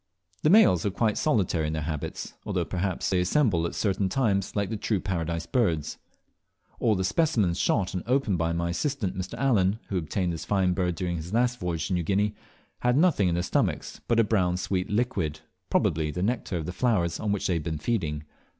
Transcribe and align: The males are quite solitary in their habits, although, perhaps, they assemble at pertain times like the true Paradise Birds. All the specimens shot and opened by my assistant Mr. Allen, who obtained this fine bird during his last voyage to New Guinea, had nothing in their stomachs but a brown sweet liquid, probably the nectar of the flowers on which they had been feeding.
The 0.41 0.49
males 0.49 0.83
are 0.83 0.89
quite 0.89 1.15
solitary 1.15 1.67
in 1.67 1.73
their 1.73 1.83
habits, 1.83 2.33
although, 2.43 2.65
perhaps, 2.65 3.07
they 3.07 3.19
assemble 3.19 3.67
at 3.67 3.79
pertain 3.79 4.09
times 4.09 4.55
like 4.55 4.71
the 4.71 4.75
true 4.75 4.99
Paradise 4.99 5.45
Birds. 5.45 5.99
All 6.79 6.95
the 6.95 7.03
specimens 7.03 7.59
shot 7.59 7.93
and 7.93 8.01
opened 8.07 8.39
by 8.39 8.51
my 8.51 8.71
assistant 8.71 9.15
Mr. 9.15 9.35
Allen, 9.37 9.77
who 9.89 9.99
obtained 9.99 10.33
this 10.33 10.43
fine 10.43 10.73
bird 10.73 10.95
during 10.95 11.17
his 11.17 11.33
last 11.33 11.59
voyage 11.59 11.89
to 11.89 11.93
New 11.93 12.01
Guinea, 12.01 12.33
had 12.79 12.97
nothing 12.97 13.27
in 13.27 13.35
their 13.35 13.43
stomachs 13.43 14.01
but 14.07 14.19
a 14.19 14.23
brown 14.23 14.57
sweet 14.57 14.89
liquid, 14.89 15.41
probably 15.69 16.09
the 16.09 16.23
nectar 16.23 16.57
of 16.57 16.65
the 16.65 16.73
flowers 16.73 17.19
on 17.19 17.31
which 17.31 17.45
they 17.45 17.53
had 17.53 17.63
been 17.63 17.77
feeding. 17.77 18.23